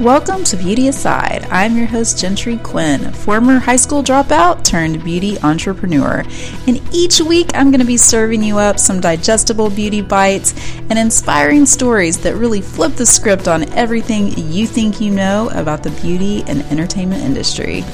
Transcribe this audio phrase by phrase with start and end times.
[0.00, 1.46] Welcome to Beauty Aside.
[1.50, 6.24] I'm your host, Gentry Quinn, former high school dropout turned beauty entrepreneur.
[6.66, 10.54] And each week, I'm going to be serving you up some digestible beauty bites
[10.88, 15.82] and inspiring stories that really flip the script on everything you think you know about
[15.82, 17.84] the beauty and entertainment industry.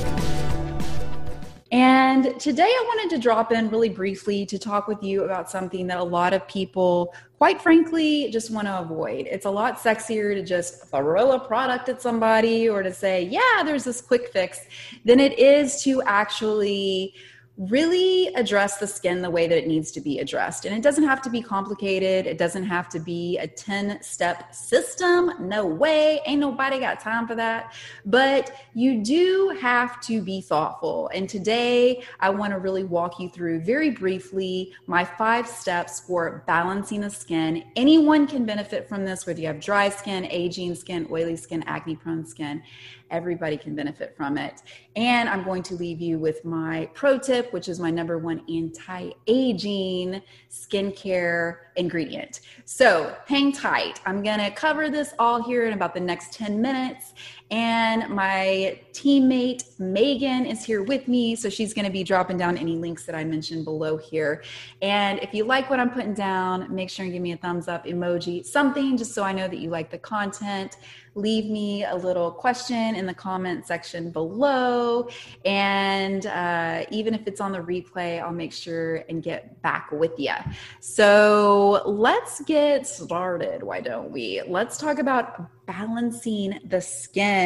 [1.70, 5.86] And today I wanted to drop in really briefly to talk with you about something
[5.88, 9.26] that a lot of people, quite frankly, just want to avoid.
[9.26, 13.62] It's a lot sexier to just throw a product at somebody or to say, yeah,
[13.64, 14.60] there's this quick fix,
[15.04, 17.12] than it is to actually
[17.58, 20.64] really address the skin the way that it needs to be addressed.
[20.64, 22.24] And it doesn't have to be complicated.
[22.24, 25.32] It doesn't have to be a 10 step system.
[25.40, 26.20] No way.
[26.24, 27.74] Ain't nobody got time for that.
[28.06, 31.10] But you do have to be thoughtful.
[31.12, 36.44] And today I want to really walk you through very briefly my five steps for
[36.46, 37.64] balancing the skin.
[37.74, 41.96] Anyone can benefit from this, whether you have dry skin, aging skin, oily skin, acne
[41.96, 42.62] prone skin.
[43.10, 44.62] Everybody can benefit from it.
[44.96, 48.42] And I'm going to leave you with my pro tip, which is my number one
[48.48, 52.40] anti aging skincare ingredient.
[52.64, 54.00] So hang tight.
[54.06, 57.14] I'm going to cover this all here in about the next 10 minutes.
[57.50, 61.34] And my teammate Megan is here with me.
[61.34, 64.42] So she's going to be dropping down any links that I mentioned below here.
[64.82, 67.68] And if you like what I'm putting down, make sure and give me a thumbs
[67.68, 70.76] up emoji, something just so I know that you like the content
[71.18, 75.08] leave me a little question in the comment section below.
[75.44, 80.12] And uh, even if it's on the replay, I'll make sure and get back with
[80.18, 80.34] you.
[80.80, 83.62] So let's get started.
[83.62, 84.42] Why don't we?
[84.46, 87.37] Let's talk about balancing the skin.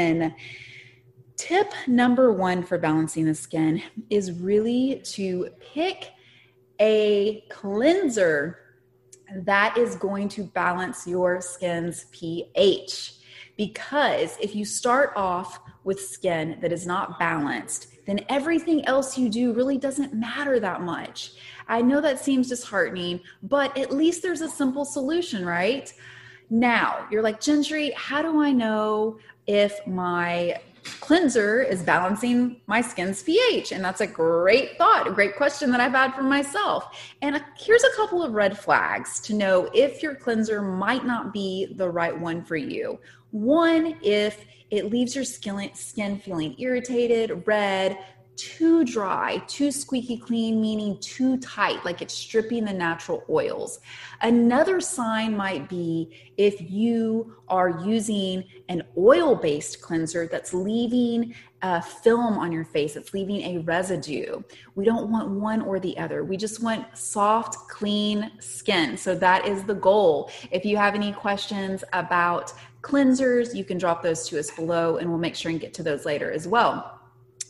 [1.37, 6.13] Tip number one for balancing the skin is really to pick
[6.81, 8.59] a cleanser
[9.35, 13.15] that is going to balance your skin's pH.
[13.57, 19.29] Because if you start off with skin that is not balanced, then everything else you
[19.29, 21.33] do really doesn't matter that much.
[21.69, 25.93] I know that seems disheartening, but at least there's a simple solution, right?
[26.53, 30.61] Now, you're like, Gentry, how do I know if my
[31.01, 33.73] cleanser is balancing my skin's pH?
[33.73, 37.15] And that's a great thought, a great question that I've had for myself.
[37.23, 41.33] And uh, here's a couple of red flags to know if your cleanser might not
[41.33, 43.01] be the right one for you.
[43.31, 47.99] One, if it leaves your skin, skin feeling irritated, red,
[48.37, 53.81] too dry, too squeaky clean, meaning too tight, like it's stripping the natural oils.
[54.21, 61.81] Another sign might be if you are using an oil based cleanser that's leaving a
[61.81, 64.43] film on your face, it's leaving a residue.
[64.75, 66.25] We don't want one or the other.
[66.25, 68.97] We just want soft, clean skin.
[68.97, 70.31] So that is the goal.
[70.51, 75.09] If you have any questions about cleansers, you can drop those to us below and
[75.09, 77.02] we'll make sure and get to those later as well.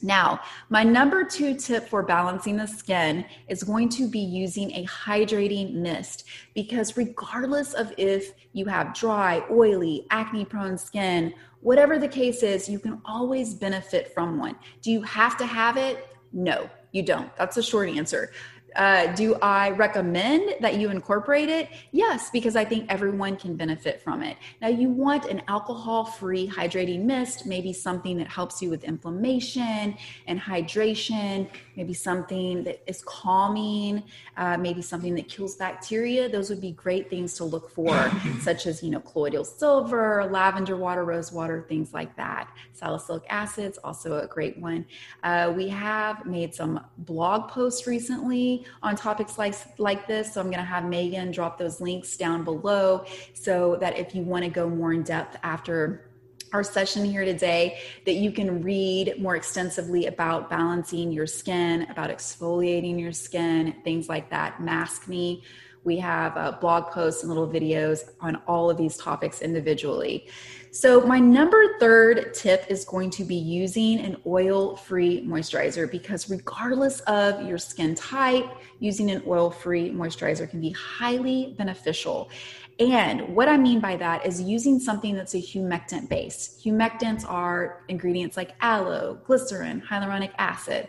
[0.02, 4.84] Now, my number two tip for balancing the skin is going to be using a
[4.86, 6.24] hydrating mist
[6.54, 12.68] because, regardless of if you have dry, oily, acne prone skin, whatever the case is,
[12.68, 14.56] you can always benefit from one.
[14.80, 16.08] Do you have to have it?
[16.32, 17.34] No, you don't.
[17.36, 18.32] That's a short answer.
[18.77, 21.69] Uh, do I recommend that you incorporate it?
[21.93, 24.37] Yes, because I think everyone can benefit from it.
[24.60, 29.97] Now, you want an alcohol free hydrating mist, maybe something that helps you with inflammation
[30.27, 34.03] and hydration, maybe something that is calming,
[34.37, 36.28] uh, maybe something that kills bacteria.
[36.28, 38.10] Those would be great things to look for,
[38.41, 42.50] such as, you know, colloidal silver, lavender water, rose water, things like that.
[42.72, 44.84] Salicylic acid acid's also a great one.
[45.22, 50.34] Uh, we have made some blog posts recently on topics like, like this.
[50.34, 54.22] So I'm going to have Megan drop those links down below so that if you
[54.22, 56.08] want to go more in depth after
[56.52, 62.10] our session here today that you can read more extensively about balancing your skin, about
[62.10, 64.60] exfoliating your skin, things like that.
[64.60, 65.42] Mask Me.
[65.84, 70.28] We have uh, blog posts and little videos on all of these topics individually.
[70.71, 76.30] So, my number third tip is going to be using an oil free moisturizer because,
[76.30, 78.47] regardless of your skin type,
[78.78, 82.30] using an oil free moisturizer can be highly beneficial.
[82.78, 86.59] And what I mean by that is using something that's a humectant base.
[86.65, 90.89] Humectants are ingredients like aloe, glycerin, hyaluronic acid.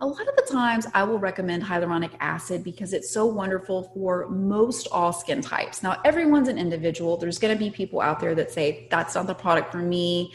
[0.00, 4.28] A lot of the times I will recommend hyaluronic acid because it's so wonderful for
[4.28, 5.82] most all skin types.
[5.82, 7.16] Now, everyone's an individual.
[7.16, 10.32] There's going to be people out there that say, that's not the product for me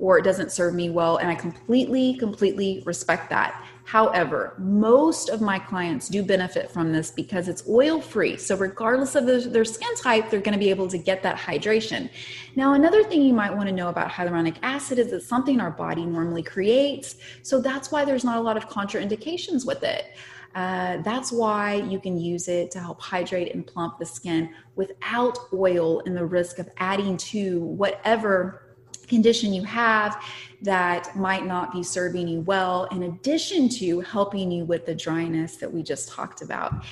[0.00, 1.18] or it doesn't serve me well.
[1.18, 3.64] And I completely, completely respect that.
[3.84, 8.36] However, most of my clients do benefit from this because it's oil free.
[8.38, 12.08] So, regardless of their skin type, they're going to be able to get that hydration.
[12.56, 15.70] Now, another thing you might want to know about hyaluronic acid is it's something our
[15.70, 17.16] body normally creates.
[17.42, 20.16] So, that's why there's not a lot of contraindications with it.
[20.54, 25.36] Uh, that's why you can use it to help hydrate and plump the skin without
[25.52, 28.63] oil and the risk of adding to whatever
[29.06, 30.22] condition you have
[30.62, 35.56] that might not be serving you well, in addition to helping you with the dryness
[35.56, 36.84] that we just talked about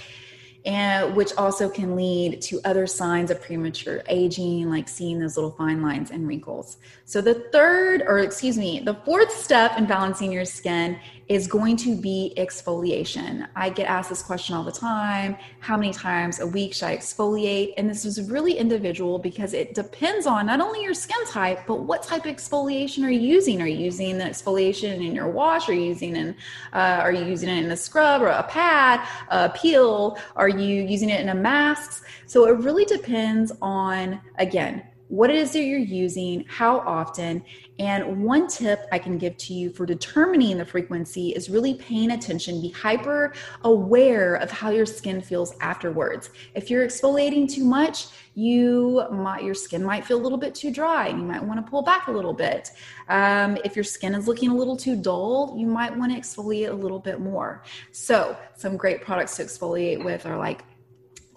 [0.65, 5.51] and which also can lead to other signs of premature aging, like seeing those little
[5.51, 6.77] fine lines and wrinkles.
[7.05, 10.99] So, the third, or excuse me, the fourth step in balancing your skin
[11.29, 13.49] is going to be exfoliation.
[13.57, 16.97] I get asked this question all the time how many times a week should I
[16.97, 17.75] exfoliate?
[17.77, 21.83] And this is really individual because it depends on not only your skin type, but
[21.83, 23.63] what type of exfoliation are you using?
[23.63, 25.69] Are you using the exfoliation in your wash?
[25.69, 26.35] Are you using in,
[26.73, 30.19] uh, are you using it in a scrub or a pad, a peel?
[30.37, 32.05] Are you using it in a mask?
[32.27, 37.45] So it really depends on, again, what it is that you're using, how often.
[37.79, 42.13] And one tip I can give to you for determining the frequency is really paying
[42.13, 46.31] attention, be hyper aware of how your skin feels afterwards.
[46.55, 50.71] If you're exfoliating too much, you might your skin might feel a little bit too
[50.71, 52.71] dry and you might want to pull back a little bit.
[53.11, 56.71] Um, if your skin is looking a little too dull, you might want to exfoliate
[56.71, 57.65] a little bit more.
[57.91, 60.65] So, some great products to exfoliate with are like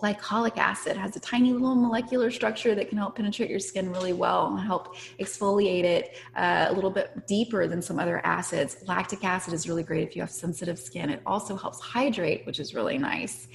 [0.06, 4.14] glycolic acid has a tiny little molecular structure that can help penetrate your skin really
[4.14, 8.78] well and help exfoliate it uh, a little bit deeper than some other acids.
[8.88, 11.10] Lactic acid is really great if you have sensitive skin.
[11.10, 13.48] It also helps hydrate, which is really nice.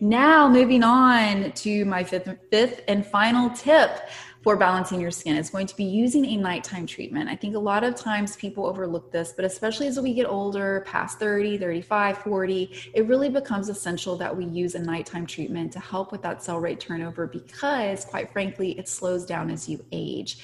[0.00, 4.08] Now, moving on to my fifth, fifth and final tip
[4.42, 7.28] for balancing your skin is going to be using a nighttime treatment.
[7.28, 10.84] I think a lot of times people overlook this, but especially as we get older,
[10.86, 15.80] past 30, 35, 40, it really becomes essential that we use a nighttime treatment to
[15.80, 20.38] help with that cell rate turnover because, quite frankly, it slows down as you age.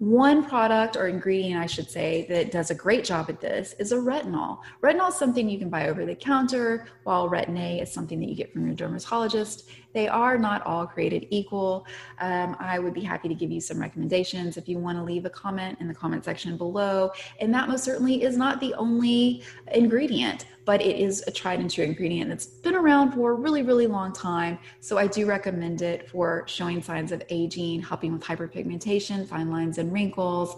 [0.00, 3.92] One product or ingredient, I should say, that does a great job at this is
[3.92, 4.60] a retinol.
[4.82, 8.34] Retinol is something you can buy over the counter, while Retin-A is something that you
[8.34, 9.68] get from your dermatologist.
[9.92, 11.86] They are not all created equal.
[12.18, 15.26] Um, I would be happy to give you some recommendations if you want to leave
[15.26, 17.10] a comment in the comment section below.
[17.38, 21.68] And that most certainly is not the only ingredient but it is a tried and
[21.68, 24.56] true ingredient that's been around for a really, really long time.
[24.78, 29.78] So I do recommend it for showing signs of aging, helping with hyperpigmentation, fine lines
[29.90, 30.56] and wrinkles,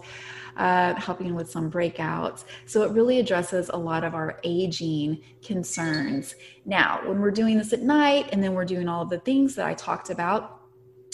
[0.57, 2.45] uh, helping with some breakouts.
[2.65, 6.35] So it really addresses a lot of our aging concerns.
[6.65, 9.55] Now, when we're doing this at night and then we're doing all of the things
[9.55, 10.59] that I talked about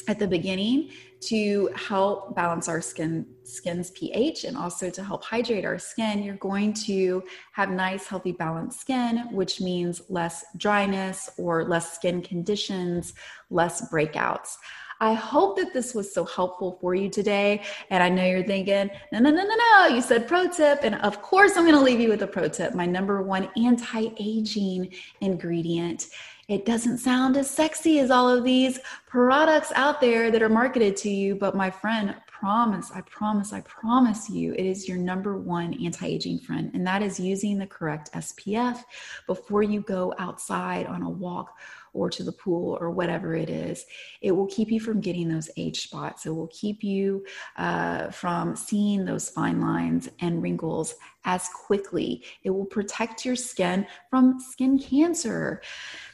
[0.07, 5.65] at the beginning, to help balance our skin skin's pH and also to help hydrate
[5.65, 11.65] our skin, you're going to have nice, healthy, balanced skin, which means less dryness or
[11.65, 13.13] less skin conditions,
[13.49, 14.55] less breakouts.
[14.99, 17.63] I hope that this was so helpful for you today.
[17.89, 20.79] And I know you're thinking, no, no, no, no, no, you said pro tip.
[20.83, 23.49] And of course, I'm going to leave you with a pro tip my number one
[23.57, 26.07] anti aging ingredient
[26.49, 30.97] it doesn't sound as sexy as all of these products out there that are marketed
[30.97, 31.35] to you.
[31.35, 36.07] But my friend, promise, I promise, I promise you, it is your number one anti
[36.07, 36.71] aging friend.
[36.73, 38.83] And that is using the correct SPF
[39.27, 41.55] before you go outside on a walk
[41.93, 43.85] or to the pool or whatever it is.
[44.21, 46.25] It will keep you from getting those age spots.
[46.25, 47.25] It will keep you
[47.57, 52.23] uh, from seeing those fine lines and wrinkles as quickly.
[52.43, 55.61] It will protect your skin from skin cancer.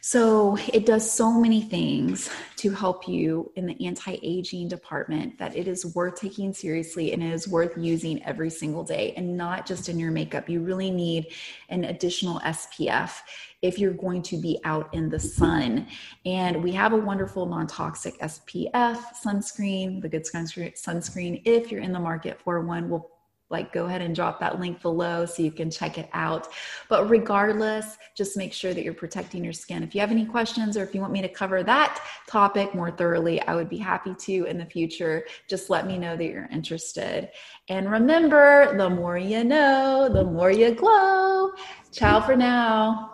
[0.02, 5.56] So it does so many things to help you in the anti aging department that
[5.56, 9.66] it is worth taking seriously and it is worth using every single day and not
[9.66, 10.50] just in your makeup.
[10.50, 11.28] You really need
[11.70, 13.20] an additional SPF
[13.66, 15.88] if you're going to be out in the sun.
[16.26, 21.42] And we have a wonderful non toxic SPF sunscreen, the good sunscreen.
[21.46, 23.10] If you're in the market for one, we'll
[23.52, 26.48] like go ahead and drop that link below so you can check it out.
[26.90, 29.84] But regardless, just make sure that you're protecting your skin.
[29.84, 32.90] If you have any questions or if you want me to cover that topic more
[32.90, 35.26] thoroughly, I would be happy to in the future.
[35.48, 37.30] Just let me know that you're interested.
[37.70, 41.52] And remember, the more you know, the more you glow.
[41.92, 43.12] Ciao for now.